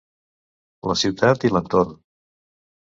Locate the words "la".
0.93-0.97